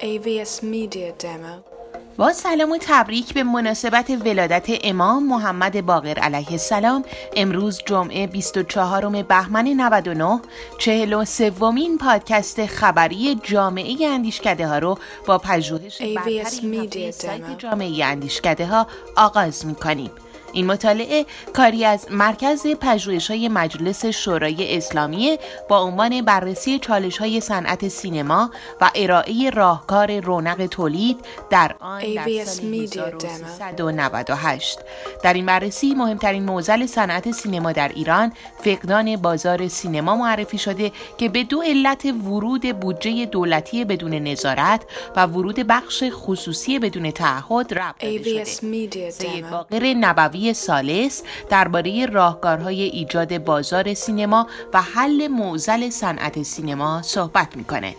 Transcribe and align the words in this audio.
AVS 0.00 0.62
Media 0.62 1.12
Demo. 1.22 1.76
با 2.16 2.32
سلام 2.32 2.70
و 2.70 2.78
تبریک 2.80 3.34
به 3.34 3.42
مناسبت 3.42 4.10
ولادت 4.10 4.66
امام 4.84 5.26
محمد 5.26 5.86
باقر 5.86 6.18
علیه 6.18 6.52
السلام. 6.52 7.04
امروز 7.36 7.82
جمعه 7.86 8.26
24 8.26 9.22
بهمن 9.22 9.68
99 9.68 10.40
43 10.78 11.50
ومین 11.50 11.98
پادکست 11.98 12.66
خبری 12.66 13.40
جامعه 13.42 14.06
اندیشکده 14.06 14.66
ها 14.66 14.78
رو 14.78 14.98
با 15.26 15.38
پژوهش 15.38 16.02
برترین 16.02 17.10
سایت 17.10 17.58
جامعه 17.58 18.04
اندیشکده 18.04 18.66
ها 18.66 18.86
آغاز 19.16 19.66
می 19.66 19.74
کنیم. 19.74 20.10
این 20.56 20.66
مطالعه 20.66 21.26
کاری 21.52 21.84
از 21.84 22.06
مرکز 22.10 22.66
پژوهش 22.66 23.30
های 23.30 23.48
مجلس 23.48 24.06
شورای 24.06 24.76
اسلامی 24.76 25.38
با 25.68 25.80
عنوان 25.80 26.22
بررسی 26.22 26.78
چالش 26.78 27.18
های 27.18 27.40
صنعت 27.40 27.88
سینما 27.88 28.50
و 28.80 28.90
ارائه 28.94 29.50
راهکار 29.50 30.20
رونق 30.20 30.66
تولید 30.66 31.16
در 31.50 31.74
آن 31.80 32.14
در 32.14 32.44
سال 32.44 32.74
1398 32.74 34.78
در 35.22 35.34
این 35.34 35.46
بررسی 35.46 35.94
مهمترین 35.94 36.44
موزل 36.44 36.86
صنعت 36.86 37.30
سینما 37.30 37.72
در 37.72 37.88
ایران 37.88 38.32
فقدان 38.64 39.16
بازار 39.16 39.68
سینما 39.68 40.16
معرفی 40.16 40.58
شده 40.58 40.92
که 41.18 41.28
به 41.28 41.44
دو 41.44 41.62
علت 41.62 42.04
ورود 42.04 42.80
بودجه 42.80 43.26
دولتی 43.26 43.84
بدون 43.84 44.14
نظارت 44.14 44.82
و 45.16 45.26
ورود 45.26 45.56
بخش 45.56 46.04
خصوصی 46.10 46.78
بدون 46.78 47.10
تعهد 47.10 47.74
ربط 47.74 48.02
داده 48.02 48.44
شده. 48.44 49.10
سید 49.10 49.50
باقر 49.50 49.94
نبوی 49.94 50.45
سالس 50.52 51.22
درباره 51.50 52.06
راهکارهای 52.06 52.82
ایجاد 52.82 53.44
بازار 53.44 53.94
سینما 53.94 54.46
و 54.74 54.82
حل 54.82 55.28
معضل 55.28 55.90
صنعت 55.90 56.42
سینما 56.42 57.02
صحبت 57.02 57.56
می‌کنه. 57.56 57.94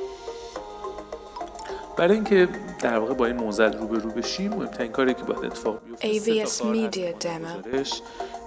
برای 1.97 2.15
اینکه 2.15 2.47
در 2.79 2.99
واقع 2.99 3.13
با 3.13 3.25
این 3.25 3.35
موزل 3.35 3.73
روبرو 3.73 4.11
بشیم 4.11 4.53
مهمترین 4.53 4.91
کاری 4.91 5.13
که 5.13 5.23
باید 5.23 5.45
اتفاق 5.45 5.79
بیفته 6.01 6.45
AVS 6.45 6.49
Media 6.49 7.23
Demo 7.25 7.77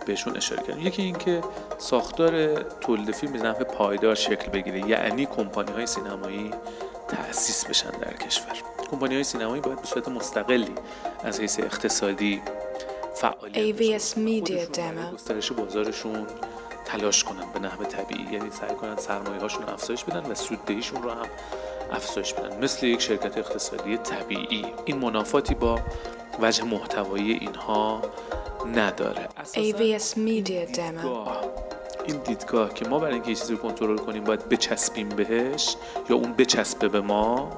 بهشون 0.06 0.36
اشاره 0.36 0.62
کردیم. 0.62 0.86
یکی 0.86 1.02
اینکه 1.02 1.40
ساختار 1.78 2.62
تولید 2.62 3.10
فیلم 3.10 3.32
به 3.32 3.38
نحو 3.38 3.64
پایدار 3.64 4.14
شکل 4.14 4.50
بگیره 4.50 4.88
یعنی 4.88 5.26
کمپانی 5.26 5.72
های 5.72 5.86
سینمایی 5.86 6.50
تأسیس 7.08 7.64
بشن 7.64 7.90
در 7.90 8.12
کشور. 8.12 8.52
کمپانی 8.90 9.14
های 9.14 9.24
سینمایی 9.24 9.60
باید 9.60 9.80
به 9.80 9.86
صورت 9.86 10.08
مستقلی 10.08 10.74
از 11.24 11.40
حیث 11.40 11.60
اقتصادی 11.60 12.42
AVS 13.20 14.16
Media 14.16 14.76
Demo 14.76 15.14
گسترش 15.14 15.52
بازارشون 15.52 16.26
تلاش 16.84 17.24
کنن 17.24 17.52
به 17.54 17.60
نحو 17.60 17.84
طبیعی. 17.84 18.32
یعنی 18.32 18.50
سعی 18.50 18.74
کنن 18.74 18.96
سرمایه 18.96 19.40
هاشون 19.40 19.68
افزایش 19.68 20.04
بدن 20.04 20.30
و 20.30 20.34
سوددهیشون 20.34 21.02
رو 21.02 21.10
هم 21.10 21.26
افزایش 21.92 22.34
بدن. 22.34 22.64
مثل 22.64 22.86
یک 22.86 23.00
شرکت 23.00 23.38
اقتصادی 23.38 23.96
طبیعی. 23.96 24.66
این 24.84 24.98
منافاتی 24.98 25.54
با 25.54 25.78
وجه 26.40 26.64
محتوایی 26.64 27.32
اینها 27.32 28.02
نداره. 28.74 29.28
AVS 29.54 30.14
Media 30.14 30.74
Demo 30.76 31.28
این 32.06 32.16
دیدگاه 32.26 32.74
که 32.74 32.88
ما 32.88 32.98
برای 32.98 33.14
اینکه 33.14 33.34
چیزی 33.34 33.52
رو 33.52 33.58
کنترل 33.58 33.98
کنیم 33.98 34.24
باید 34.24 34.48
بچسبیم 34.48 35.08
بهش 35.08 35.76
یا 36.10 36.16
اون 36.16 36.32
بچسبه 36.32 36.88
به 36.88 37.00
ما 37.00 37.50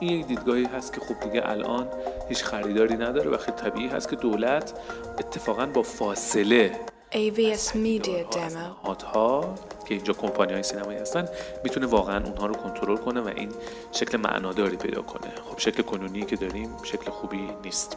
این 0.00 0.20
یک 0.20 0.26
دیدگاهی 0.26 0.64
هست 0.64 0.92
که 0.92 1.00
خب 1.00 1.20
دیگه 1.20 1.48
الان 1.48 1.88
هیچ 2.28 2.44
خریداری 2.44 2.94
نداره. 2.94 3.30
و 3.30 3.36
خیلی 3.36 3.56
طبیعی 3.56 3.88
هست 3.88 4.08
که 4.08 4.16
دولت 4.16 4.72
اتفاقا 5.18 5.66
با 5.66 5.82
فاصله 5.82 6.80
AVS 7.12 7.72
Media 7.72 8.34
Demo. 8.34 9.04
ها 9.04 9.54
که 9.88 9.94
اینجا 9.94 10.12
کمپانی 10.12 10.52
های 10.52 10.62
سینمایی 10.62 10.98
هستن 10.98 11.28
می‌تونه 11.64 11.86
واقعا 11.86 12.24
اونها 12.24 12.46
رو 12.46 12.54
کنترل 12.54 12.96
کنه 12.96 13.20
و 13.20 13.28
این 13.28 13.52
شکل 13.92 14.18
معناداری 14.18 14.76
پیدا 14.76 15.02
کنه. 15.02 15.30
خب 15.50 15.58
شکل 15.58 15.82
کنونی 15.82 16.22
که 16.22 16.36
داریم 16.36 16.70
شکل 16.82 17.10
خوبی 17.10 17.48
نیست. 17.64 17.96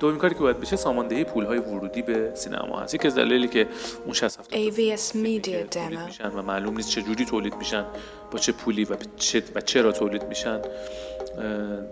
دومین 0.00 0.18
کاری 0.18 0.34
که 0.34 0.40
باید 0.40 0.60
بشه 0.60 0.76
ساماندهی 0.76 1.24
پول 1.24 1.44
های 1.44 1.58
ورودی 1.58 2.02
به 2.02 2.30
سینما 2.34 2.80
هست. 2.80 2.94
یکی 2.94 3.06
از 3.06 3.14
دلایلی 3.14 3.48
که 3.48 3.66
اون 4.04 4.14
60 4.14 4.40
AVS 4.50 5.12
Media 5.12 5.74
Demo 5.74 6.06
میشن 6.06 6.28
و 6.28 6.42
معلوم 6.42 6.76
نیست 6.76 6.90
چه 6.90 7.02
جوری 7.02 7.24
تولید 7.24 7.56
میشن 7.56 7.84
با 8.30 8.38
چه 8.38 8.52
پولی 8.52 8.84
و 8.84 8.96
چه 9.16 9.42
و 9.54 9.60
چرا 9.60 9.92
تولید 9.92 10.24
میشن 10.24 10.60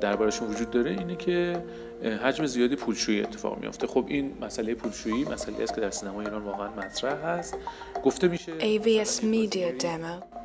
دربارشون 0.01 0.49
وجود 0.49 0.71
داره. 0.71 0.91
اینه 0.91 1.17
که 1.17 1.63
حجم 2.23 2.47
زیادی 2.47 2.77
پولشویی 2.77 3.23
اتفاق 3.23 3.59
میافته. 3.59 3.87
خب 3.87 4.05
این 4.09 4.39
مسئله 4.41 4.75
پولشویی 4.75 5.25
مسئله 5.25 5.63
است 5.63 5.75
که 5.75 5.81
در 5.81 5.91
سینما 5.91 6.21
ایران 6.21 6.43
واقعا 6.43 6.69
مطرح 6.69 7.25
هست. 7.25 7.57
گفته 8.05 8.29
میشه 8.29 8.53
AVS 8.59 9.09
Media 9.21 9.83
Demo 9.83 10.36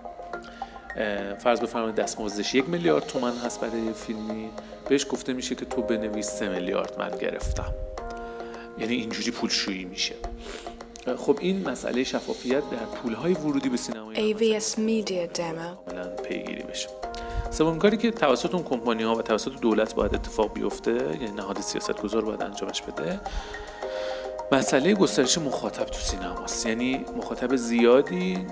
فرض 1.40 1.59
بفرمایید 1.59 1.96
دستمزدش 1.96 2.56
یک 2.56 2.69
میلیارد 2.69 3.06
تومن 3.06 3.38
هست 3.38 3.59
برای 3.59 3.94
فیلمی. 3.94 4.50
بهش 4.90 5.06
گفته 5.09 5.34
میشه 5.34 5.56
که 5.56 5.66
تو 5.66 5.81
بنویس 5.81 6.29
سه 6.29 6.50
میلیارد 6.50 7.00
من 7.00 7.18
گرفتم. 7.18 7.74
یعنی 8.78 8.96
اینجوری 8.96 9.31
پولشویی 9.31 9.85
میشه. 9.85 10.16
خب 11.18 11.38
این 11.41 11.69
مسئله 11.69 12.03
شفافیت 12.03 12.69
در 12.69 12.85
پولهای 12.85 13.34
ورودی 13.34 13.69
به 13.69 13.78
سینما 13.78 14.13
AVS 14.13 14.75
Media 14.75 15.38
Demo. 15.38 15.91
پیگیری 16.24 16.63
بشه. 16.63 16.90
سومین 17.52 17.79
کاری 17.79 17.97
که 17.97 18.12
توسط 18.12 18.56
اون 18.56 18.63
کمپانی 18.63 19.03
ها 19.03 19.16
و 19.16 19.22
توسط 19.22 19.52
دولت 19.62 19.96
باید 19.96 20.16
اتفاق 20.16 20.53
بیفته 20.53 20.91
یعنی 20.91 21.31
نهاد 21.31 21.62
سیاست 21.62 22.02
گذار 22.02 22.25
باید 22.25 22.41
انجامش 22.41 22.81
بده 22.81 23.19
مسئله 24.51 24.94
گسترش 24.94 25.38
مخاطب 25.38 25.85
تو 25.85 26.00
سینماست. 26.00 26.66
یعنی 26.66 27.06
مخاطب 27.17 27.56
زیادی 27.56 28.47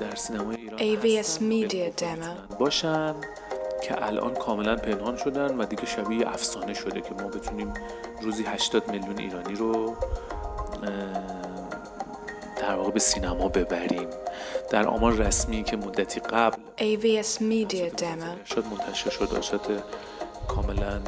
در 0.00 0.14
سینمای 0.14 0.56
ایران 0.56 0.78
AVS 0.78 1.26
Media 1.26 2.00
Demo 2.00 2.56
باشن 2.58 3.14
که 3.82 4.06
الان 4.06 4.34
کاملا 4.34 4.76
پنهان 4.76 5.16
شدن 5.16 5.56
و 5.56 5.64
دیگه 5.64 5.86
شبیه 5.86 6.28
افسانه 6.28 6.74
شده 6.74 7.00
که 7.00 7.10
ما 7.22 7.28
بتونیم 7.28 7.74
روزی 8.22 8.44
80 8.44 8.90
میلیون 8.90 9.18
ایرانی 9.18 9.54
رو 9.54 9.96
در 12.56 12.74
واقع 12.74 12.90
به 12.90 13.00
سینما 13.00 13.48
ببریم. 13.48 14.08
در 14.70 14.86
آمار 14.86 15.12
رسمی 15.12 15.62
که 15.64 15.76
مدتی 15.76 16.20
قبل 16.20 16.56
AVS 16.78 17.38
Media 17.38 18.00
Demo 18.00 18.48
شد 18.54 18.64
منتشر 18.70 19.10
شد. 19.10 19.34
آشات 19.38 19.82
کاملا 20.48 20.98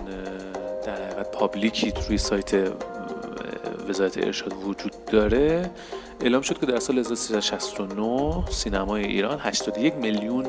در 0.85 1.07
حقیقت 1.07 1.31
پابلیکی 1.31 1.93
روی 2.09 2.19
سایت 2.19 2.55
وزارت 3.89 4.19
ارشاد 4.19 4.55
وجود 4.65 5.05
داره. 5.05 5.71
اعلام 6.21 6.43
شد 6.43 6.59
که 6.59 6.67
در 6.67 6.79
سال 6.79 6.99
1369 6.99 8.45
سینمای 8.51 9.05
ایران 9.05 9.39
81 9.39 9.95
میلیون 9.95 10.47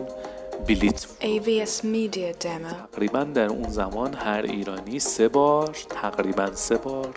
بلیت 0.68 1.08
AVS 1.22 1.82
Media 1.82 2.44
Demo. 2.44 2.92
تقریبا 2.94 3.24
در 3.24 3.48
اون 3.48 3.70
زمان 3.70 4.14
هر 4.14 4.42
ایرانی 4.42 5.00
سه 5.00 5.28
بار 5.28 5.76
تقریبا 5.90 6.52
سه 6.54 6.78
بار 6.78 7.10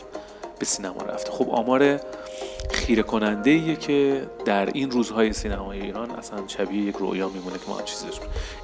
به 0.59 0.65
سینما 0.65 1.03
رفته. 1.03 1.31
خب 1.31 1.51
آمار 1.51 2.01
خیره 2.71 3.03
کننده 3.03 3.51
ایه 3.51 3.77
که 3.77 4.27
در 4.45 4.67
این 4.67 4.91
روزهای 4.91 5.33
سینمای 5.33 5.81
ایران 5.81 6.11
اصلا 6.11 6.49
شبیه 6.49 6.83
یک 6.83 6.97
رویا 6.97 7.29
میمونه 7.29 7.59
که 7.59 7.65
ما 7.69 7.79
هم 7.79 7.85
چیزی 7.85 8.07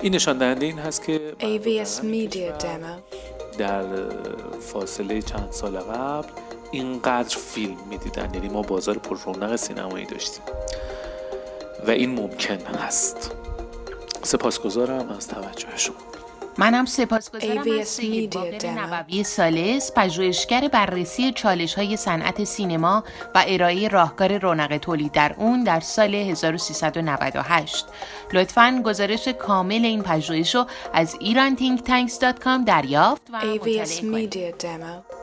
این 0.00 0.14
نشان 0.14 0.38
دهنده 0.38 0.66
این 0.66 0.78
هست 0.78 1.04
که 1.04 1.34
AVS 1.40 2.00
Media 2.00 2.62
Demo. 2.62 3.16
در 3.58 3.84
فاصله 4.60 5.22
چند 5.22 5.48
سال 5.50 5.78
قبل 5.78 6.28
اینقدر 6.72 7.36
فیلم 7.36 7.76
می‌دیدن 7.90 8.34
یعنی 8.34 8.48
ما 8.48 8.62
بازار 8.62 8.98
پر 8.98 9.18
رونق 9.18 9.56
سینمایی 9.56 10.06
داشتیم. 10.06 10.42
و 11.86 11.90
این 11.90 12.10
ممکن 12.10 12.58
هست. 12.58 13.30
سپاسگزارم 14.22 15.08
از 15.08 15.28
توجه 15.28 15.76
شما. 15.76 15.96
منم 16.58 16.84
سپاسگزارم 16.84 17.80
از 17.80 17.88
سید 17.88 18.34
باقر 18.34 18.66
نبوی 18.70 19.24
سالس 19.24 19.92
پژوهشگر 19.96 20.68
بررسی 20.68 21.32
چالش 21.32 21.74
های 21.74 21.96
صنعت 21.96 22.44
سینما 22.44 23.04
و 23.34 23.44
ارائه 23.46 23.88
راهکار 23.88 24.38
رونق 24.38 24.78
تولید 24.78 25.12
در 25.12 25.34
اون 25.38 25.64
در 25.64 25.80
سال 25.80 26.14
1398 26.14 27.86
لطفا 28.32 28.82
گزارش 28.84 29.28
کامل 29.28 29.84
این 29.84 30.02
پژوهش 30.02 30.54
رو 30.54 30.66
از 30.92 31.14
iranThinkTanks.com 31.14 32.64
دریافت 32.66 33.22
و 33.32 33.40
Media 33.58 34.62
Demo 34.62 35.15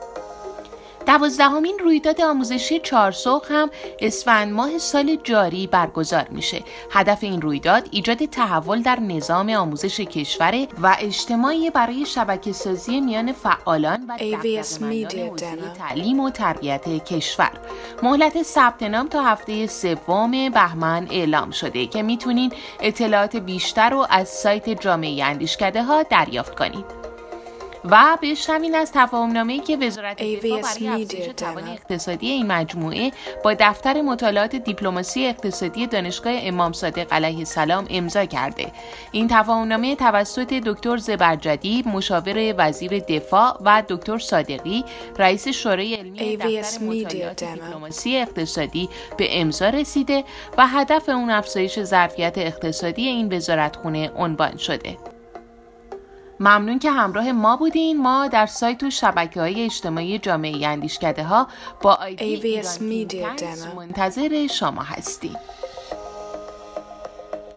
دوازدهمین 1.06 1.78
رویداد 1.78 2.20
آموزشی 2.20 2.78
چارسوق 2.78 3.46
هم 3.50 3.70
اسفند 4.00 4.52
ماه 4.52 4.78
سال 4.78 5.16
جاری 5.24 5.66
برگزار 5.66 6.26
میشه. 6.30 6.62
هدف 6.90 7.18
این 7.22 7.42
رویداد 7.42 7.88
ایجاد 7.90 8.24
تحول 8.24 8.82
در 8.82 9.00
نظام 9.00 9.50
آموزش 9.50 10.00
کشور 10.00 10.66
و 10.82 10.96
اجتماعی 11.00 11.70
برای 11.70 12.06
شبکه 12.06 12.52
سازی 12.52 13.00
میان 13.00 13.32
فعالان 13.32 14.06
و 14.06 14.16
تعلیم 15.78 16.20
و 16.20 16.30
تربیت 16.30 17.04
کشور. 17.04 17.50
مهلت 18.02 18.42
ثبت 18.42 18.82
نام 18.82 19.08
تا 19.08 19.22
هفته 19.22 19.66
سوم 19.66 20.30
بهمن 20.30 21.06
اعلام 21.10 21.50
شده 21.50 21.86
که 21.86 22.02
می‌تونین 22.02 22.52
اطلاعات 22.80 23.36
بیشتر 23.36 23.90
رو 23.90 24.06
از 24.10 24.28
سایت 24.28 24.80
جامعه 24.80 25.24
اندیشکده 25.24 25.82
ها 25.82 26.02
دریافت 26.02 26.54
کنید. 26.54 27.03
و 27.90 28.18
بشنوین 28.22 28.74
از 28.74 28.92
تفاهمنامه‌ای 28.94 29.58
که 29.58 29.76
وزارت 29.76 30.22
دفاع 30.22 30.62
برای 30.62 31.02
افزایش 31.02 31.26
توان. 31.36 31.68
اقتصادی 31.68 32.28
این 32.28 32.46
مجموعه 32.46 33.10
با 33.44 33.54
دفتر 33.54 34.02
مطالعات 34.02 34.56
دیپلماسی 34.56 35.26
اقتصادی 35.26 35.86
دانشگاه 35.86 36.32
امام 36.36 36.72
صادق 36.72 37.12
علیه 37.12 37.38
السلام 37.38 37.86
امضا 37.90 38.24
کرده 38.24 38.72
این 39.12 39.28
تفاهمنامه 39.28 39.96
توسط 39.96 40.54
دکتر 40.54 40.96
زبرجدی 40.96 41.84
مشاور 41.86 42.54
وزیر 42.58 42.98
دفاع 42.98 43.58
و 43.64 43.82
دکتر 43.88 44.18
صادقی 44.18 44.84
رئیس 45.18 45.48
شورای 45.48 45.94
علمی 45.94 46.36
دفتر 46.36 46.84
مطالعات. 46.84 47.44
دیپلماسی 47.44 48.16
اقتصادی 48.16 48.88
به 49.16 49.40
امضا 49.40 49.68
رسیده 49.68 50.24
و 50.58 50.66
هدف 50.66 51.08
اون 51.08 51.30
افزایش 51.30 51.82
ظرفیت 51.82 52.38
اقتصادی 52.38 53.06
این 53.06 53.36
وزارتخونه 53.36 54.10
عنوان 54.16 54.56
شده 54.56 54.96
ممنون 56.40 56.78
که 56.78 56.90
همراه 56.90 57.32
ما 57.32 57.56
بودین 57.56 58.02
ما 58.02 58.28
در 58.28 58.46
سایت 58.46 58.82
و 58.82 58.90
شبکه 58.90 59.40
های 59.40 59.64
اجتماعی 59.64 60.18
جامعه 60.18 60.66
اندیشکده 60.68 61.24
ها 61.24 61.48
با 61.82 61.94
آیدی. 61.94 62.62
منتظر 63.76 64.46
شما 64.46 64.82
هستیم 64.82 65.36